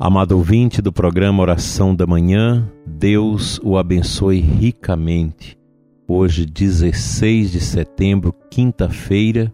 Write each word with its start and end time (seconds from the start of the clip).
Amado 0.00 0.36
ouvinte 0.36 0.80
do 0.80 0.92
programa 0.92 1.42
Oração 1.42 1.92
da 1.92 2.06
Manhã, 2.06 2.70
Deus 2.86 3.58
o 3.64 3.76
abençoe 3.76 4.38
ricamente. 4.38 5.58
Hoje, 6.06 6.46
16 6.46 7.50
de 7.50 7.60
setembro, 7.60 8.32
quinta-feira, 8.48 9.52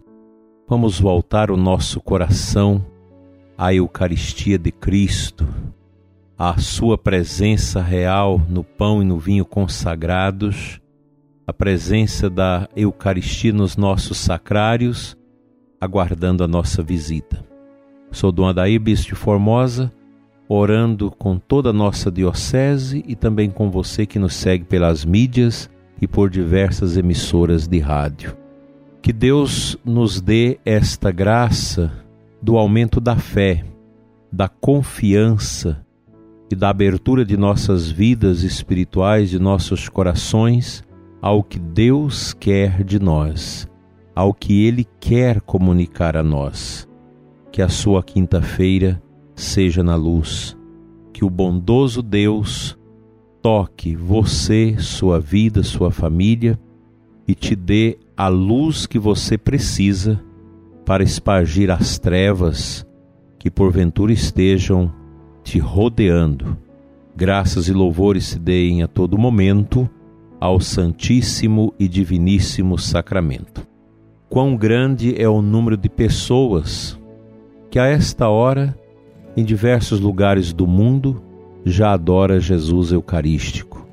vamos 0.69 0.99
voltar 0.99 1.49
o 1.49 1.57
nosso 1.57 1.99
coração 1.99 2.85
à 3.57 3.73
Eucaristia 3.73 4.59
de 4.59 4.71
Cristo, 4.71 5.47
à 6.37 6.59
Sua 6.59 6.95
presença 6.95 7.81
real 7.81 8.39
no 8.47 8.63
pão 8.63 9.01
e 9.01 9.05
no 9.05 9.17
vinho 9.17 9.45
consagrados, 9.45 10.79
a 11.47 11.51
presença 11.51 12.29
da 12.29 12.69
Eucaristia 12.75 13.51
nos 13.51 13.75
nossos 13.75 14.19
sacrários, 14.19 15.17
aguardando 15.81 16.43
a 16.43 16.47
nossa 16.47 16.83
visita. 16.83 17.43
Sou 18.11 18.31
Dom 18.31 18.47
Adair 18.47 18.79
Bispo 18.79 19.07
de 19.07 19.15
Formosa 19.15 19.91
orando 20.47 21.11
com 21.11 21.37
toda 21.37 21.69
a 21.69 21.73
nossa 21.73 22.11
diocese 22.11 23.03
e 23.07 23.15
também 23.15 23.49
com 23.49 23.69
você 23.69 24.05
que 24.05 24.19
nos 24.19 24.33
segue 24.35 24.63
pelas 24.63 25.03
mídias 25.03 25.69
e 26.01 26.07
por 26.07 26.29
diversas 26.29 26.97
emissoras 26.97 27.67
de 27.67 27.79
rádio. 27.79 28.35
Que 29.01 29.13
Deus 29.13 29.77
nos 29.83 30.21
dê 30.21 30.59
esta 30.65 31.11
graça 31.11 31.91
do 32.41 32.57
aumento 32.57 32.99
da 32.99 33.15
fé, 33.15 33.63
da 34.31 34.47
confiança 34.47 35.83
e 36.51 36.55
da 36.55 36.69
abertura 36.69 37.25
de 37.25 37.37
nossas 37.37 37.89
vidas 37.89 38.43
espirituais, 38.43 39.29
de 39.29 39.39
nossos 39.39 39.89
corações 39.89 40.83
ao 41.21 41.43
que 41.43 41.57
Deus 41.57 42.33
quer 42.33 42.83
de 42.83 42.99
nós, 42.99 43.67
ao 44.15 44.33
que 44.33 44.65
Ele 44.65 44.85
quer 44.99 45.41
comunicar 45.41 46.15
a 46.15 46.21
nós. 46.21 46.87
Que 47.51 47.61
a 47.61 47.69
sua 47.69 48.03
quinta-feira 48.03 49.01
seja 49.35 49.83
na 49.83 49.95
luz. 49.95 50.57
Que 51.13 51.23
o 51.23 51.29
bondoso 51.29 52.01
Deus 52.01 52.77
toque 53.41 53.95
você, 53.95 54.75
sua 54.79 55.19
vida, 55.19 55.61
sua 55.61 55.91
família 55.91 56.59
e 57.27 57.35
te 57.35 57.55
dê 57.55 57.97
a 58.17 58.27
luz 58.27 58.85
que 58.87 58.97
você 58.97 59.37
precisa 59.37 60.21
para 60.85 61.03
espargir 61.03 61.69
as 61.69 61.99
trevas 61.99 62.85
que 63.37 63.51
porventura 63.51 64.11
estejam 64.11 64.91
te 65.43 65.59
rodeando. 65.59 66.57
Graças 67.15 67.67
e 67.67 67.73
louvores 67.73 68.25
se 68.25 68.39
deem 68.39 68.83
a 68.83 68.87
todo 68.87 69.17
momento 69.17 69.89
ao 70.39 70.59
Santíssimo 70.59 71.73
e 71.79 71.87
Diviníssimo 71.87 72.77
Sacramento. 72.77 73.65
Quão 74.27 74.55
grande 74.57 75.19
é 75.21 75.29
o 75.29 75.41
número 75.41 75.77
de 75.77 75.87
pessoas 75.87 76.99
que 77.69 77.79
a 77.79 77.85
esta 77.85 78.27
hora 78.27 78.77
em 79.37 79.43
diversos 79.43 79.99
lugares 79.99 80.53
do 80.53 80.65
mundo 80.65 81.21
já 81.65 81.91
adora 81.91 82.39
Jesus 82.39 82.91
Eucarístico, 82.91 83.85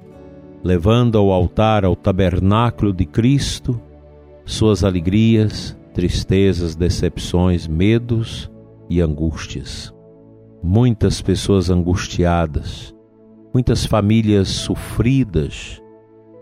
levando 0.63 1.19
ao 1.19 1.33
altar, 1.33 1.85
ao 1.85 1.97
tabernáculo 1.97 2.93
de 2.93 3.05
Cristo, 3.05 3.81
suas 4.45 4.85
alegrias, 4.85 5.77
tristezas, 5.95 6.77
decepções, 6.77 7.67
medos 7.67 8.51
e 8.89 9.01
angústias. 9.01 9.93
Muitas 10.63 11.21
pessoas 11.21 11.71
angustiadas, 11.71 12.95
muitas 13.53 13.85
famílias 13.85 14.49
sofridas 14.49 15.83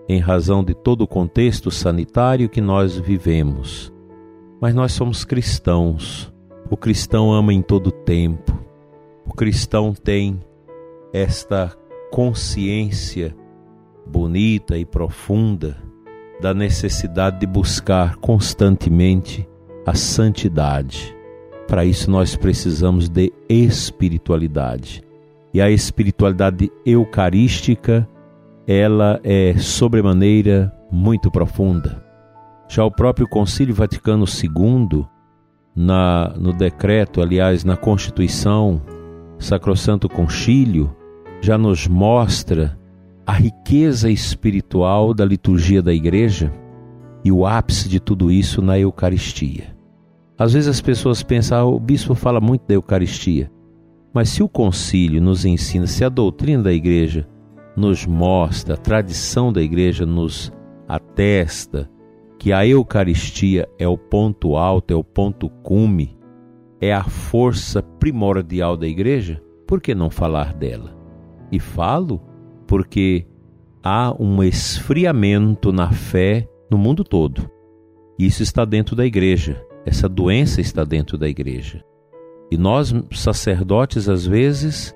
em 0.08 0.18
razão 0.18 0.62
de 0.62 0.74
todo 0.74 1.02
o 1.02 1.06
contexto 1.06 1.70
sanitário 1.70 2.48
que 2.48 2.60
nós 2.60 2.98
vivemos. 2.98 3.92
Mas 4.60 4.74
nós 4.74 4.92
somos 4.92 5.24
cristãos. 5.24 6.30
O 6.68 6.76
cristão 6.76 7.32
ama 7.32 7.54
em 7.54 7.62
todo 7.62 7.90
tempo 7.90 8.69
o 9.26 9.32
cristão 9.34 9.92
tem 9.92 10.40
esta 11.12 11.72
consciência 12.10 13.34
bonita 14.06 14.76
e 14.76 14.84
profunda 14.84 15.76
da 16.40 16.54
necessidade 16.54 17.40
de 17.40 17.46
buscar 17.46 18.16
constantemente 18.16 19.48
a 19.86 19.94
santidade. 19.94 21.16
Para 21.68 21.84
isso, 21.84 22.10
nós 22.10 22.34
precisamos 22.34 23.08
de 23.08 23.32
espiritualidade. 23.48 25.02
E 25.52 25.60
a 25.60 25.70
espiritualidade 25.70 26.70
eucarística, 26.84 28.08
ela 28.66 29.20
é 29.22 29.54
sobremaneira 29.58 30.72
muito 30.90 31.30
profunda. 31.30 32.04
Já 32.68 32.84
o 32.84 32.90
próprio 32.90 33.28
Concílio 33.28 33.74
Vaticano 33.74 34.24
II, 34.24 35.04
na, 35.74 36.32
no 36.36 36.52
decreto, 36.52 37.20
aliás, 37.20 37.64
na 37.64 37.76
Constituição 37.76 38.80
Sacrosanto 39.40 40.06
Concílio 40.06 40.94
já 41.40 41.56
nos 41.56 41.88
mostra 41.88 42.78
a 43.26 43.32
riqueza 43.32 44.10
espiritual 44.10 45.14
da 45.14 45.24
liturgia 45.24 45.82
da 45.82 45.94
igreja 45.94 46.52
e 47.24 47.32
o 47.32 47.46
ápice 47.46 47.88
de 47.88 47.98
tudo 47.98 48.30
isso 48.30 48.60
na 48.60 48.78
Eucaristia. 48.78 49.74
Às 50.38 50.52
vezes 50.52 50.68
as 50.68 50.80
pessoas 50.80 51.22
pensam, 51.22 51.58
ah, 51.58 51.64
o 51.64 51.80
bispo 51.80 52.14
fala 52.14 52.40
muito 52.40 52.66
da 52.68 52.74
Eucaristia, 52.74 53.50
mas 54.12 54.28
se 54.28 54.42
o 54.42 54.48
concílio 54.48 55.22
nos 55.22 55.46
ensina, 55.46 55.86
se 55.86 56.04
a 56.04 56.10
doutrina 56.10 56.64
da 56.64 56.72
igreja 56.72 57.26
nos 57.74 58.04
mostra, 58.04 58.74
a 58.74 58.78
tradição 58.78 59.50
da 59.50 59.62
igreja 59.62 60.04
nos 60.04 60.52
atesta 60.86 61.88
que 62.38 62.52
a 62.52 62.66
Eucaristia 62.66 63.66
é 63.78 63.88
o 63.88 63.96
ponto 63.96 64.56
alto, 64.56 64.92
é 64.92 64.96
o 64.96 65.04
ponto 65.04 65.48
cume 65.62 66.19
é 66.80 66.92
a 66.92 67.04
força 67.04 67.82
primordial 67.82 68.76
da 68.76 68.86
igreja, 68.86 69.42
por 69.66 69.80
que 69.80 69.94
não 69.94 70.10
falar 70.10 70.54
dela? 70.54 70.96
E 71.52 71.60
falo 71.60 72.20
porque 72.66 73.26
há 73.82 74.14
um 74.18 74.42
esfriamento 74.42 75.72
na 75.72 75.90
fé 75.90 76.48
no 76.70 76.78
mundo 76.78 77.04
todo. 77.04 77.50
Isso 78.18 78.42
está 78.42 78.64
dentro 78.64 78.94
da 78.94 79.04
igreja, 79.04 79.64
essa 79.84 80.08
doença 80.08 80.60
está 80.60 80.84
dentro 80.84 81.18
da 81.18 81.28
igreja. 81.28 81.84
E 82.50 82.56
nós, 82.56 82.92
sacerdotes, 83.12 84.08
às 84.08 84.26
vezes, 84.26 84.94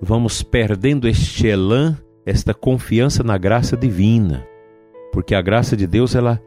vamos 0.00 0.42
perdendo 0.42 1.08
este 1.08 1.46
elan, 1.46 1.96
esta 2.26 2.52
confiança 2.52 3.22
na 3.22 3.38
graça 3.38 3.76
divina, 3.76 4.46
porque 5.12 5.34
a 5.34 5.40
graça 5.42 5.76
de 5.76 5.86
Deus 5.86 6.14
ela 6.14 6.40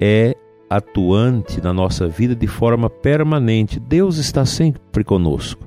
é 0.00 0.34
atuante 0.68 1.62
na 1.62 1.72
nossa 1.72 2.06
vida 2.06 2.34
de 2.34 2.46
forma 2.46 2.90
permanente. 2.90 3.80
Deus 3.80 4.18
está 4.18 4.44
sempre 4.44 5.02
conosco. 5.04 5.66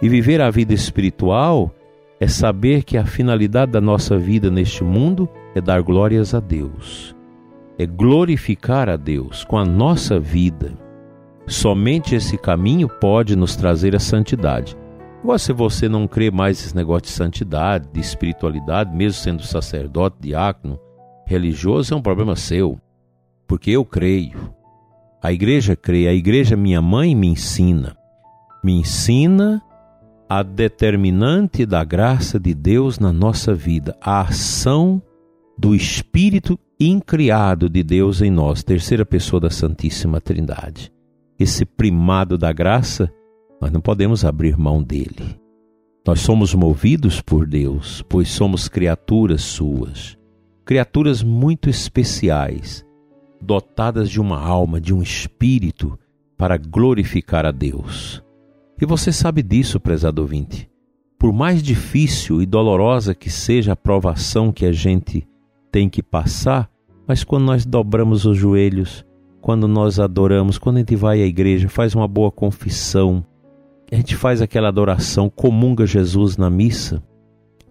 E 0.00 0.08
viver 0.08 0.40
a 0.40 0.50
vida 0.50 0.72
espiritual 0.72 1.74
é 2.20 2.26
saber 2.26 2.84
que 2.84 2.96
a 2.96 3.04
finalidade 3.04 3.72
da 3.72 3.80
nossa 3.80 4.16
vida 4.16 4.50
neste 4.50 4.84
mundo 4.84 5.28
é 5.54 5.60
dar 5.60 5.82
glórias 5.82 6.34
a 6.34 6.40
Deus, 6.40 7.14
é 7.78 7.86
glorificar 7.86 8.88
a 8.88 8.96
Deus 8.96 9.44
com 9.44 9.56
a 9.56 9.64
nossa 9.64 10.18
vida. 10.18 10.72
Somente 11.46 12.14
esse 12.14 12.36
caminho 12.36 12.88
pode 12.88 13.34
nos 13.34 13.56
trazer 13.56 13.96
a 13.96 14.00
santidade. 14.00 14.76
Agora, 15.22 15.38
se 15.38 15.52
você 15.52 15.88
não 15.88 16.06
crê 16.06 16.30
mais 16.30 16.60
nesse 16.60 16.76
negócio 16.76 17.02
de 17.02 17.10
santidade, 17.10 17.88
de 17.92 18.00
espiritualidade, 18.00 18.94
mesmo 18.94 19.20
sendo 19.20 19.42
sacerdote, 19.42 20.16
diácono, 20.20 20.78
religioso, 21.26 21.94
é 21.94 21.96
um 21.96 22.02
problema 22.02 22.36
seu 22.36 22.78
porque 23.48 23.70
eu 23.70 23.84
creio. 23.84 24.54
A 25.20 25.32
igreja 25.32 25.74
crê, 25.74 26.06
a 26.06 26.12
igreja, 26.12 26.54
minha 26.54 26.80
mãe, 26.80 27.14
me 27.14 27.26
ensina. 27.26 27.96
Me 28.62 28.72
ensina 28.74 29.62
a 30.28 30.42
determinante 30.42 31.64
da 31.64 31.82
graça 31.82 32.38
de 32.38 32.54
Deus 32.54 32.98
na 32.98 33.10
nossa 33.10 33.54
vida, 33.54 33.96
a 34.00 34.20
ação 34.20 35.02
do 35.58 35.74
Espírito 35.74 36.58
incriado 36.78 37.68
de 37.68 37.82
Deus 37.82 38.20
em 38.20 38.30
nós, 38.30 38.62
terceira 38.62 39.06
pessoa 39.06 39.40
da 39.40 39.50
Santíssima 39.50 40.20
Trindade. 40.20 40.92
Esse 41.38 41.64
primado 41.64 42.36
da 42.36 42.52
graça, 42.52 43.10
nós 43.60 43.72
não 43.72 43.80
podemos 43.80 44.24
abrir 44.24 44.56
mão 44.56 44.82
dele. 44.82 45.40
Nós 46.06 46.20
somos 46.20 46.54
movidos 46.54 47.20
por 47.20 47.46
Deus, 47.46 48.04
pois 48.08 48.28
somos 48.28 48.68
criaturas 48.68 49.42
suas, 49.42 50.16
criaturas 50.64 51.22
muito 51.22 51.70
especiais 51.70 52.86
dotadas 53.40 54.10
de 54.10 54.20
uma 54.20 54.38
alma, 54.38 54.80
de 54.80 54.92
um 54.94 55.02
espírito 55.02 55.98
para 56.36 56.56
glorificar 56.56 57.44
a 57.44 57.50
Deus. 57.50 58.22
E 58.80 58.86
você 58.86 59.10
sabe 59.10 59.42
disso, 59.42 59.80
prezado 59.80 60.22
ouvinte. 60.22 60.70
Por 61.18 61.32
mais 61.32 61.62
difícil 61.62 62.40
e 62.40 62.46
dolorosa 62.46 63.14
que 63.14 63.28
seja 63.28 63.72
a 63.72 63.76
provação 63.76 64.52
que 64.52 64.64
a 64.64 64.72
gente 64.72 65.26
tem 65.72 65.88
que 65.88 66.02
passar, 66.02 66.70
mas 67.06 67.24
quando 67.24 67.44
nós 67.44 67.66
dobramos 67.66 68.24
os 68.24 68.36
joelhos, 68.36 69.04
quando 69.40 69.66
nós 69.66 69.98
adoramos, 69.98 70.58
quando 70.58 70.76
a 70.76 70.80
gente 70.80 70.94
vai 70.94 71.22
à 71.22 71.26
igreja, 71.26 71.68
faz 71.68 71.94
uma 71.94 72.06
boa 72.06 72.30
confissão, 72.30 73.24
a 73.90 73.96
gente 73.96 74.14
faz 74.14 74.40
aquela 74.42 74.68
adoração, 74.68 75.30
comunga 75.30 75.86
Jesus 75.86 76.36
na 76.36 76.50
missa, 76.50 77.02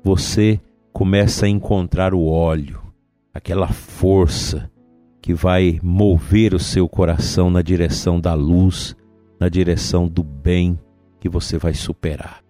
você 0.03 0.59
começa 0.91 1.45
a 1.45 1.49
encontrar 1.49 2.13
o 2.13 2.25
óleo, 2.25 2.81
aquela 3.33 3.67
força, 3.67 4.69
que 5.21 5.33
vai 5.33 5.79
mover 5.83 6.53
o 6.53 6.59
seu 6.59 6.87
coração 6.87 7.49
na 7.49 7.61
direção 7.61 8.19
da 8.19 8.33
luz, 8.33 8.95
na 9.39 9.49
direção 9.49 10.07
do 10.07 10.23
bem 10.23 10.79
que 11.19 11.29
você 11.29 11.57
vai 11.57 11.73
superar. 11.73 12.43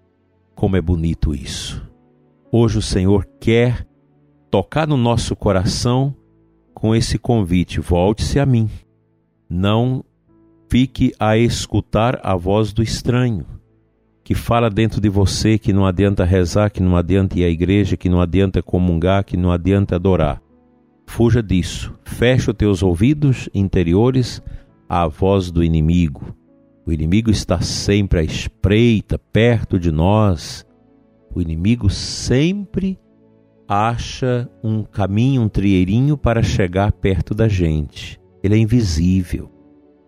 Como 0.56 0.76
é 0.76 0.82
bonito 0.82 1.34
isso. 1.34 1.86
Hoje 2.52 2.78
o 2.78 2.82
Senhor 2.82 3.28
quer 3.40 3.86
tocar 4.50 4.88
no 4.88 4.98
nosso 4.98 5.36
coração 5.36 6.16
com 6.74 6.96
esse 6.96 7.18
convite: 7.18 7.80
volte-se 7.80 8.40
a 8.40 8.46
mim. 8.46 8.70
Não 9.50 10.04
fique 10.70 11.14
a 11.20 11.38
escutar 11.38 12.20
a 12.24 12.36
voz 12.36 12.74
do 12.74 12.84
estranho, 12.84 13.46
que 14.24 14.36
fala 14.36 14.70
dentro 14.70 15.00
de 15.00 15.10
você 15.10 15.58
que 15.58 15.72
não 15.72 15.86
adianta 15.86 16.26
rezar, 16.26 16.70
que 16.70 16.82
não 16.82 16.98
adianta 16.98 17.40
ir 17.40 17.46
à 17.46 17.50
igreja, 17.50 17.96
que 17.96 18.10
não 18.10 18.20
adianta 18.20 18.62
comungar, 18.62 19.24
que 19.24 19.38
não 19.38 19.52
adianta 19.52 19.96
adorar. 19.96 20.42
Fuja 21.08 21.42
disso. 21.42 21.96
Feche 22.04 22.52
os 22.52 22.56
teus 22.56 22.84
ouvidos 22.84 23.50
interiores 23.54 24.42
à 24.88 25.08
voz 25.08 25.50
do 25.50 25.64
inimigo. 25.64 26.36
O 26.86 26.92
inimigo 26.92 27.32
está 27.32 27.60
sempre 27.60 28.20
à 28.20 28.24
espreita, 28.24 29.18
perto 29.18 29.80
de 29.80 29.92
nós. 29.92 30.66
O 31.34 31.42
inimigo 31.42 31.90
sempre 31.90 33.00
acha 33.68 34.50
um 34.64 34.84
caminho, 34.84 35.42
um 35.42 35.50
trieirinho 35.50 36.18
para 36.18 36.44
chegar 36.44 36.92
perto 36.92 37.34
da 37.34 37.48
gente. 37.48 38.20
Ele 38.44 38.56
é 38.56 38.58
invisível. 38.58 39.50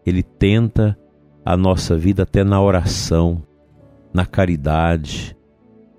Ele 0.06 0.22
tenta 0.22 0.98
a 1.44 1.58
nossa 1.58 1.98
vida 1.98 2.24
até 2.24 2.44
na 2.44 2.62
oração, 2.62 3.42
na 4.14 4.26
caridade. 4.26 5.36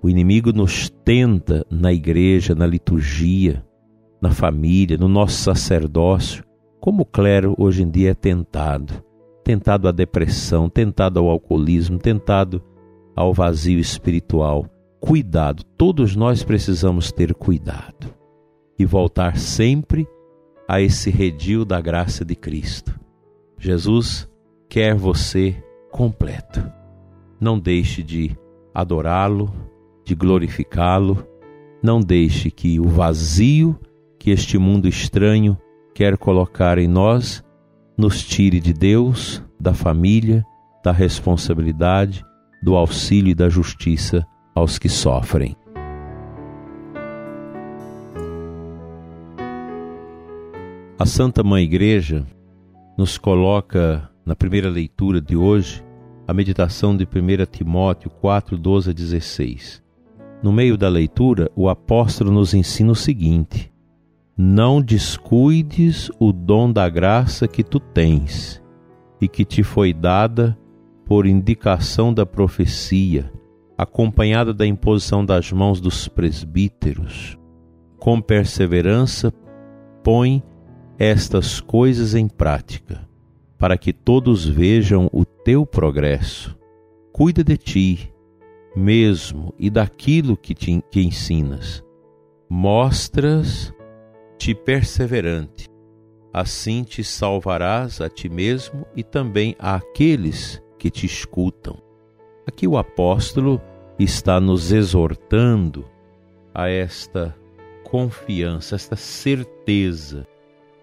O 0.01 0.09
inimigo 0.09 0.51
nos 0.51 0.89
tenta 0.89 1.65
na 1.69 1.91
igreja, 1.91 2.55
na 2.55 2.65
liturgia, 2.65 3.63
na 4.21 4.31
família, 4.31 4.97
no 4.97 5.07
nosso 5.07 5.41
sacerdócio, 5.41 6.43
como 6.79 7.03
o 7.03 7.05
clero 7.05 7.55
hoje 7.57 7.83
em 7.83 7.89
dia 7.89 8.11
é 8.11 8.13
tentado 8.13 9.03
tentado 9.43 9.87
à 9.87 9.91
depressão, 9.91 10.69
tentado 10.69 11.19
ao 11.19 11.29
alcoolismo, 11.29 11.97
tentado 11.97 12.61
ao 13.15 13.33
vazio 13.33 13.79
espiritual. 13.79 14.65
Cuidado, 14.99 15.63
todos 15.77 16.15
nós 16.15 16.43
precisamos 16.43 17.11
ter 17.11 17.33
cuidado 17.33 18.13
e 18.77 18.85
voltar 18.85 19.37
sempre 19.37 20.07
a 20.67 20.79
esse 20.79 21.09
redil 21.09 21.65
da 21.65 21.81
graça 21.81 22.23
de 22.23 22.35
Cristo. 22.35 22.97
Jesus 23.57 24.29
quer 24.69 24.95
você 24.95 25.55
completo. 25.91 26.63
Não 27.39 27.59
deixe 27.59 28.03
de 28.03 28.37
adorá-lo, 28.73 29.51
de 30.05 30.15
glorificá-lo. 30.15 31.25
Não 31.83 31.99
deixe 31.99 32.51
que 32.51 32.79
o 32.79 32.87
vazio 32.87 33.77
que 34.21 34.29
este 34.29 34.59
mundo 34.59 34.87
estranho 34.87 35.57
quer 35.95 36.15
colocar 36.15 36.77
em 36.77 36.87
nós 36.87 37.43
nos 37.97 38.23
tire 38.23 38.59
de 38.59 38.71
Deus, 38.71 39.43
da 39.59 39.73
família, 39.73 40.45
da 40.83 40.91
responsabilidade, 40.91 42.23
do 42.61 42.75
auxílio 42.75 43.31
e 43.31 43.33
da 43.33 43.49
justiça 43.49 44.23
aos 44.53 44.77
que 44.77 44.87
sofrem. 44.87 45.55
A 50.99 51.05
Santa 51.07 51.43
Mãe 51.43 51.63
Igreja 51.63 52.23
nos 52.95 53.17
coloca 53.17 54.07
na 54.23 54.35
primeira 54.35 54.69
leitura 54.69 55.19
de 55.19 55.35
hoje 55.35 55.83
a 56.27 56.33
meditação 56.33 56.95
de 56.95 57.05
1 57.05 57.45
Timóteo 57.51 58.11
4, 58.11 58.55
12 58.55 58.91
a 58.91 58.93
16. 58.93 59.81
No 60.43 60.51
meio 60.51 60.77
da 60.77 60.89
leitura, 60.89 61.49
o 61.55 61.67
apóstolo 61.67 62.31
nos 62.31 62.53
ensina 62.53 62.91
o 62.91 62.95
seguinte: 62.95 63.70
não 64.37 64.81
descuides 64.81 66.09
o 66.19 66.31
dom 66.31 66.71
da 66.71 66.89
graça 66.89 67.47
que 67.47 67.63
tu 67.63 67.79
tens 67.79 68.61
e 69.19 69.27
que 69.27 69.45
te 69.45 69.63
foi 69.63 69.93
dada 69.93 70.57
por 71.05 71.27
indicação 71.27 72.13
da 72.13 72.25
profecia, 72.25 73.31
acompanhada 73.77 74.53
da 74.53 74.65
imposição 74.65 75.25
das 75.25 75.51
mãos 75.51 75.81
dos 75.81 76.07
presbíteros. 76.07 77.37
Com 77.99 78.21
perseverança, 78.21 79.31
põe 80.03 80.41
estas 80.97 81.59
coisas 81.59 82.15
em 82.15 82.27
prática, 82.27 83.07
para 83.57 83.77
que 83.77 83.93
todos 83.93 84.47
vejam 84.47 85.09
o 85.11 85.23
teu 85.23 85.65
progresso. 85.65 86.57
Cuida 87.11 87.43
de 87.43 87.57
ti 87.57 88.11
mesmo 88.75 89.53
e 89.59 89.69
daquilo 89.69 90.37
que 90.37 90.53
te 90.53 90.81
que 90.89 91.01
ensinas. 91.01 91.83
Mostras 92.49 93.73
te 94.41 94.55
perseverante. 94.55 95.69
Assim 96.33 96.83
te 96.83 97.03
salvarás 97.03 98.01
a 98.01 98.09
ti 98.09 98.27
mesmo 98.27 98.87
e 98.95 99.03
também 99.03 99.55
àqueles 99.59 100.59
que 100.79 100.89
te 100.89 101.05
escutam. 101.05 101.77
Aqui 102.47 102.67
o 102.67 102.75
apóstolo 102.75 103.61
está 103.99 104.39
nos 104.39 104.71
exortando 104.71 105.85
a 106.55 106.67
esta 106.67 107.37
confiança, 107.83 108.73
esta 108.73 108.95
certeza 108.95 110.25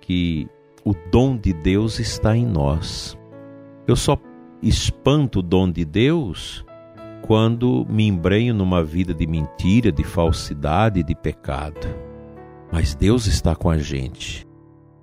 que 0.01 0.47
o 0.85 0.95
dom 1.11 1.37
de 1.37 1.53
Deus 1.53 1.99
está 1.99 2.37
em 2.37 2.47
nós. 2.47 3.19
Eu 3.89 3.97
só 3.97 4.17
espanto 4.63 5.41
o 5.41 5.43
dom 5.43 5.69
de 5.69 5.85
Deus 5.85 6.65
quando 7.23 7.85
me 7.91 8.07
embrenho 8.07 8.55
numa 8.55 8.85
vida 8.85 9.13
de 9.13 9.27
mentira, 9.27 9.91
de 9.91 10.05
falsidade, 10.05 11.03
de 11.03 11.15
pecado. 11.17 12.08
Mas 12.73 12.95
Deus 12.95 13.27
está 13.27 13.57
com 13.57 13.71
a 13.71 13.79
gente. 13.79 14.47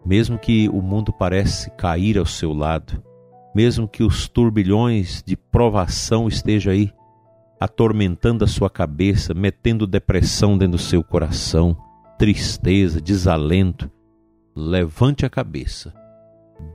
Mesmo 0.06 0.38
que 0.38 0.70
o 0.70 0.82
mundo 0.82 1.12
parece 1.12 1.72
cair 1.72 2.18
ao 2.18 2.26
seu 2.26 2.54
lado, 2.54 3.02
mesmo 3.56 3.88
que 3.88 4.04
os 4.04 4.28
turbilhões 4.28 5.24
de 5.26 5.36
provação 5.36 6.28
estejam 6.28 6.74
aí 6.74 6.92
atormentando 7.60 8.44
a 8.44 8.48
sua 8.48 8.70
cabeça, 8.70 9.34
metendo 9.34 9.88
depressão 9.88 10.58
dentro 10.58 10.74
do 10.74 10.78
seu 10.78 11.04
coração, 11.04 11.76
tristeza, 12.18 13.02
desalento, 13.02 13.90
levante 14.56 15.26
a 15.26 15.30
cabeça. 15.30 15.94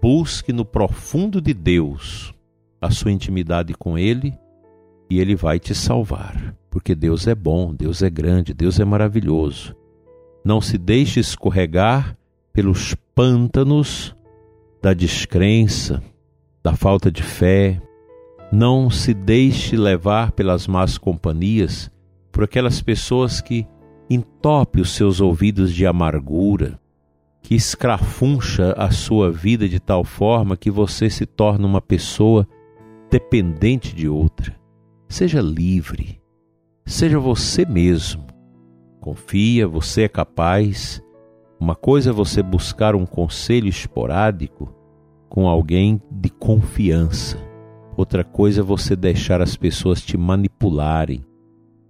Busque 0.01 0.53
no 0.53 0.65
profundo 0.65 1.41
de 1.41 1.55
Deus 1.55 2.35
a 2.81 2.91
sua 2.91 3.13
intimidade 3.13 3.75
com 3.75 3.99
Ele 3.99 4.37
e 5.09 5.21
Ele 5.21 5.37
vai 5.37 5.59
te 5.59 5.75
salvar. 5.75 6.57
Porque 6.71 6.95
Deus 6.95 7.27
é 7.27 7.35
bom, 7.35 7.75
Deus 7.75 8.03
é 8.03 8.11
grande, 8.11 8.55
Deus 8.55 8.81
é 8.81 8.85
maravilhoso. 8.85 9.75
Não 10.45 10.61
se 10.61 10.79
deixe 10.79 11.21
escorregar 11.21 12.17
pelos 12.53 12.95
pântanos 13.15 14.15
da 14.83 14.95
descrença, 14.95 16.03
da 16.63 16.75
falta 16.75 17.11
de 17.11 17.23
fé. 17.23 17.81
Não 18.51 18.91
se 18.91 19.15
deixe 19.15 19.77
levar 19.77 20.33
pelas 20.33 20.67
más 20.67 20.99
companhias, 20.99 21.91
por 22.33 22.45
aquelas 22.45 22.81
pessoas 22.81 23.41
que 23.41 23.67
entope 24.09 24.81
os 24.81 24.91
seus 24.91 25.21
ouvidos 25.21 25.73
de 25.73 25.87
amargura, 25.87 26.81
que 27.43 27.55
escrafuncha 27.55 28.73
a 28.73 28.91
sua 28.91 29.31
vida 29.31 29.69
de 29.69 29.79
tal 29.79 30.05
forma 30.05 30.57
que 30.57 30.71
você 30.71 31.09
se 31.09 31.27
torna 31.27 31.67
uma 31.67 31.81
pessoa 31.81 32.47
dependente 33.11 33.95
de 33.95 34.09
outra. 34.09 34.59
Seja 35.09 35.41
livre, 35.41 36.21
seja 36.87 37.19
você 37.19 37.65
mesmo. 37.65 38.30
Confia, 39.01 39.67
você 39.67 40.03
é 40.03 40.09
capaz. 40.09 41.03
Uma 41.59 41.75
coisa 41.75 42.11
é 42.11 42.13
você 42.13 42.43
buscar 42.43 42.95
um 42.95 43.07
conselho 43.07 43.67
esporádico 43.67 44.75
com 45.27 45.49
alguém 45.49 46.03
de 46.11 46.29
confiança. 46.29 47.39
Outra 47.97 48.23
coisa 48.23 48.61
é 48.61 48.65
você 48.65 48.95
deixar 48.95 49.41
as 49.41 49.57
pessoas 49.57 50.03
te 50.03 50.19
manipularem, 50.19 51.25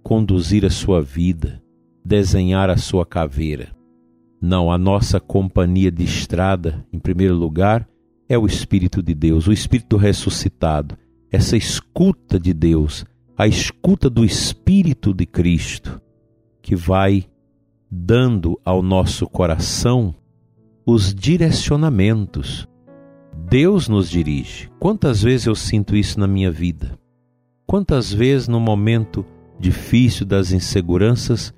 conduzir 0.01 0.65
a 0.65 0.69
sua 0.69 1.01
vida, 1.01 1.61
desenhar 2.03 2.69
a 2.69 2.77
sua 2.77 3.05
caveira. 3.05 3.75
Não, 4.41 4.71
a 4.71 4.77
nossa 4.77 5.19
companhia 5.19 5.91
de 5.91 6.05
estrada, 6.05 6.85
em 6.93 6.97
primeiro 6.97 7.35
lugar, 7.35 7.87
é 8.29 8.37
o 8.37 8.45
Espírito 8.45 9.03
de 9.03 9.13
Deus, 9.13 9.47
o 9.47 9.51
Espírito 9.51 9.97
ressuscitado, 9.97 10.97
essa 11.29 11.57
escuta 11.57 12.39
de 12.39 12.53
Deus, 12.53 13.05
a 13.37 13.47
escuta 13.47 14.09
do 14.09 14.23
Espírito 14.23 15.13
de 15.13 15.25
Cristo 15.25 16.01
que 16.61 16.75
vai 16.75 17.25
dando 17.89 18.59
ao 18.63 18.81
nosso 18.81 19.27
coração 19.27 20.15
os 20.85 21.13
direcionamentos. 21.13 22.67
Deus 23.49 23.87
nos 23.87 24.09
dirige. 24.09 24.69
Quantas 24.79 25.21
vezes 25.21 25.47
eu 25.47 25.55
sinto 25.55 25.95
isso 25.95 26.19
na 26.19 26.27
minha 26.27 26.51
vida? 26.51 26.97
Quantas 27.65 28.13
vezes 28.13 28.47
no 28.47 28.59
momento 28.59 29.25
difícil 29.59 30.25
das 30.25 30.51
inseguranças 30.51 31.53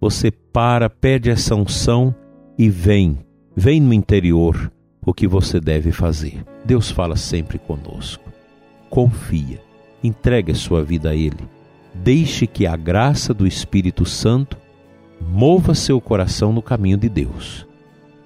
você 0.00 0.30
para, 0.30 0.88
pede 0.88 1.28
essa 1.28 1.54
unção 1.54 2.14
e 2.56 2.68
vem, 2.68 3.18
vem 3.56 3.80
no 3.80 3.92
interior 3.92 4.72
o 5.04 5.12
que 5.12 5.26
você 5.26 5.58
deve 5.58 5.90
fazer. 5.90 6.44
Deus 6.64 6.90
fala 6.90 7.16
sempre 7.16 7.58
conosco. 7.58 8.30
Confia, 8.88 9.60
entregue 10.02 10.52
a 10.52 10.54
sua 10.54 10.84
vida 10.84 11.10
a 11.10 11.16
Ele 11.16 11.57
Deixe 12.02 12.46
que 12.46 12.66
a 12.66 12.76
graça 12.76 13.34
do 13.34 13.46
Espírito 13.46 14.06
Santo 14.06 14.56
mova 15.20 15.74
seu 15.74 16.00
coração 16.00 16.52
no 16.52 16.62
caminho 16.62 16.96
de 16.96 17.08
Deus. 17.08 17.66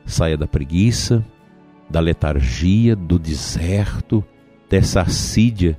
Saia 0.04 0.36
da 0.36 0.46
preguiça, 0.46 1.24
da 1.88 1.98
letargia, 1.98 2.94
do 2.94 3.18
deserto, 3.18 4.24
dessa 4.68 5.00
assídia 5.02 5.78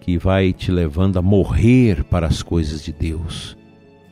que 0.00 0.18
vai 0.18 0.52
te 0.52 0.70
levando 0.70 1.18
a 1.18 1.22
morrer 1.22 2.04
para 2.04 2.26
as 2.26 2.42
coisas 2.42 2.82
de 2.82 2.92
Deus. 2.92 3.56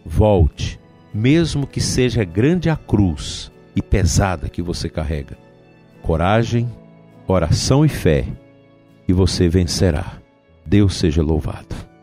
Volte, 0.04 0.78
mesmo 1.12 1.66
que 1.66 1.80
seja 1.80 2.24
grande 2.24 2.68
a 2.68 2.76
cruz 2.76 3.50
e 3.74 3.82
pesada 3.82 4.48
que 4.48 4.60
você 4.60 4.88
carrega. 4.88 5.38
Coragem, 6.02 6.68
oração 7.26 7.84
e 7.84 7.88
fé, 7.88 8.26
e 9.08 9.12
você 9.12 9.48
vencerá. 9.48 10.18
Deus 10.66 10.94
seja 10.96 11.22
louvado. 11.22 11.93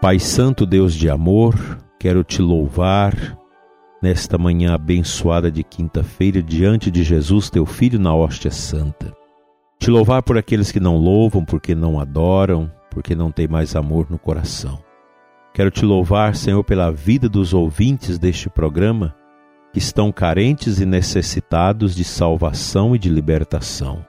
Pai 0.00 0.18
Santo, 0.18 0.64
Deus 0.64 0.94
de 0.94 1.10
amor, 1.10 1.54
quero 1.98 2.24
te 2.24 2.40
louvar 2.40 3.36
nesta 4.02 4.38
manhã 4.38 4.72
abençoada 4.72 5.50
de 5.50 5.62
quinta-feira 5.62 6.42
diante 6.42 6.90
de 6.90 7.02
Jesus, 7.02 7.50
teu 7.50 7.66
Filho, 7.66 7.98
na 7.98 8.14
hóstia 8.14 8.50
santa. 8.50 9.14
Te 9.78 9.90
louvar 9.90 10.22
por 10.22 10.38
aqueles 10.38 10.72
que 10.72 10.80
não 10.80 10.96
louvam, 10.96 11.44
porque 11.44 11.74
não 11.74 12.00
adoram, 12.00 12.72
porque 12.90 13.14
não 13.14 13.30
têm 13.30 13.46
mais 13.46 13.76
amor 13.76 14.06
no 14.08 14.18
coração. 14.18 14.82
Quero 15.52 15.70
te 15.70 15.84
louvar, 15.84 16.34
Senhor, 16.34 16.64
pela 16.64 16.90
vida 16.90 17.28
dos 17.28 17.52
ouvintes 17.52 18.18
deste 18.18 18.48
programa 18.48 19.14
que 19.70 19.78
estão 19.78 20.10
carentes 20.10 20.80
e 20.80 20.86
necessitados 20.86 21.94
de 21.94 22.04
salvação 22.04 22.96
e 22.96 22.98
de 22.98 23.10
libertação. 23.10 24.02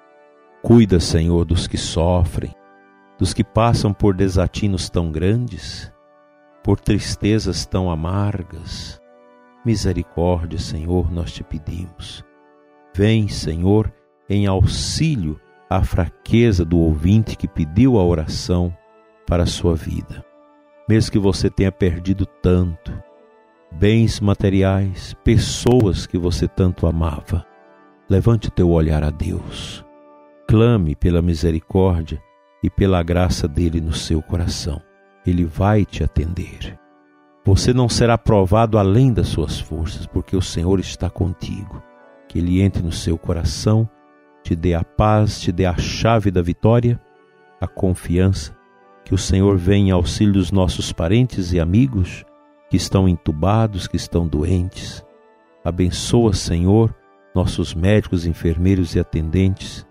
Cuida, 0.63 1.01
Senhor, 1.01 1.43
dos 1.43 1.67
que 1.67 1.77
sofrem, 1.77 2.55
dos 3.21 3.35
que 3.35 3.43
passam 3.43 3.93
por 3.93 4.15
desatinos 4.15 4.89
tão 4.89 5.11
grandes, 5.11 5.93
por 6.63 6.79
tristezas 6.79 7.67
tão 7.67 7.91
amargas. 7.91 8.99
Misericórdia, 9.63 10.57
Senhor, 10.57 11.11
nós 11.11 11.31
te 11.31 11.43
pedimos. 11.43 12.25
Vem, 12.95 13.27
Senhor, 13.27 13.93
em 14.27 14.47
auxílio 14.47 15.39
à 15.69 15.83
fraqueza 15.83 16.65
do 16.65 16.79
ouvinte 16.79 17.37
que 17.37 17.47
pediu 17.47 17.99
a 17.99 18.03
oração 18.03 18.75
para 19.27 19.43
a 19.43 19.45
sua 19.45 19.75
vida. 19.75 20.25
Mesmo 20.89 21.11
que 21.11 21.19
você 21.19 21.47
tenha 21.47 21.71
perdido 21.71 22.25
tanto, 22.25 22.91
bens 23.71 24.19
materiais, 24.19 25.15
pessoas 25.23 26.07
que 26.07 26.17
você 26.17 26.47
tanto 26.47 26.87
amava, 26.87 27.45
levante 28.09 28.47
o 28.47 28.51
teu 28.51 28.71
olhar 28.71 29.03
a 29.03 29.11
Deus. 29.11 29.85
Clame 30.47 30.95
pela 30.95 31.21
misericórdia 31.21 32.19
e 32.63 32.69
pela 32.69 33.01
graça 33.01 33.47
dele 33.47 33.81
no 33.81 33.93
seu 33.93 34.21
coração. 34.21 34.81
Ele 35.25 35.45
vai 35.45 35.85
te 35.85 36.03
atender. 36.03 36.77
Você 37.43 37.73
não 37.73 37.89
será 37.89 38.17
provado 38.17 38.77
além 38.77 39.11
das 39.11 39.27
suas 39.27 39.59
forças, 39.59 40.05
porque 40.05 40.35
o 40.35 40.41
Senhor 40.41 40.79
está 40.79 41.09
contigo. 41.09 41.81
Que 42.27 42.39
ele 42.39 42.61
entre 42.61 42.83
no 42.83 42.91
seu 42.91 43.17
coração, 43.17 43.89
te 44.43 44.55
dê 44.55 44.73
a 44.73 44.83
paz, 44.83 45.41
te 45.41 45.51
dê 45.51 45.65
a 45.65 45.75
chave 45.75 46.29
da 46.29 46.41
vitória, 46.41 46.99
a 47.59 47.67
confiança. 47.67 48.55
Que 49.03 49.13
o 49.13 49.17
Senhor 49.17 49.57
venha 49.57 49.89
em 49.89 49.91
auxílio 49.91 50.33
dos 50.33 50.51
nossos 50.51 50.93
parentes 50.93 51.51
e 51.51 51.59
amigos 51.59 52.23
que 52.69 52.77
estão 52.77 53.09
entubados, 53.09 53.87
que 53.87 53.97
estão 53.97 54.27
doentes. 54.27 55.03
Abençoa, 55.63 56.33
Senhor, 56.33 56.95
nossos 57.35 57.73
médicos, 57.73 58.25
enfermeiros 58.25 58.95
e 58.95 58.99
atendentes 58.99 59.85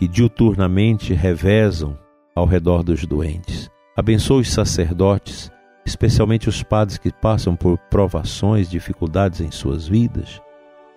que 0.00 0.08
diuturnamente 0.08 1.12
revezam 1.12 1.94
ao 2.34 2.46
redor 2.46 2.82
dos 2.82 3.04
doentes. 3.04 3.70
Abençoa 3.94 4.40
os 4.40 4.50
sacerdotes, 4.50 5.52
especialmente 5.84 6.48
os 6.48 6.62
padres 6.62 6.96
que 6.96 7.12
passam 7.12 7.54
por 7.54 7.76
provações, 7.90 8.70
dificuldades 8.70 9.42
em 9.42 9.50
suas 9.50 9.86
vidas, 9.86 10.40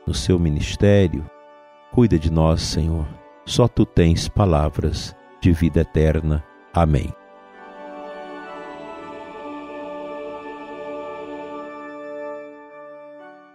no 0.08 0.14
seu 0.14 0.40
ministério. 0.40 1.30
Cuida 1.92 2.18
de 2.18 2.32
nós, 2.32 2.62
Senhor. 2.62 3.06
Só 3.46 3.68
tu 3.68 3.86
tens 3.86 4.30
palavras 4.30 5.14
de 5.42 5.52
vida 5.52 5.82
eterna. 5.82 6.42
Amém. 6.74 7.14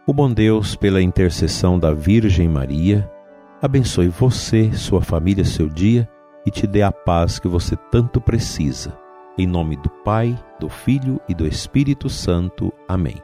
O 0.07 0.13
bom 0.13 0.31
Deus, 0.31 0.77
pela 0.77 1.01
intercessão 1.01 1.79
da 1.79 1.95
Virgem 1.95 2.49
Maria, 2.49 3.11
abençoe 3.61 4.09
você, 4.09 4.73
sua 4.73 5.01
família, 5.01 5.45
seu 5.45 5.69
dia 5.69 6.09
e 6.47 6.51
te 6.51 6.67
dê 6.67 6.83
a 6.83 6.93
paz 6.93 7.39
que 7.39 7.49
você 7.49 7.77
tanto 7.91 8.21
precisa. 8.21 8.97
Em 9.37 9.47
nome 9.47 9.77
do 9.77 9.91
Pai, 10.05 10.37
do 10.59 10.69
Filho 10.69 11.21
e 11.29 11.35
do 11.35 11.47
Espírito 11.47 12.09
Santo. 12.09 12.73
Amém. 12.89 13.23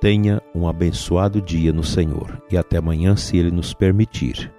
Tenha 0.00 0.40
um 0.54 0.68
abençoado 0.68 1.42
dia 1.42 1.72
no 1.72 1.82
Senhor 1.82 2.42
e 2.50 2.56
até 2.56 2.78
amanhã, 2.78 3.16
se 3.16 3.36
Ele 3.36 3.50
nos 3.50 3.74
permitir. 3.74 4.52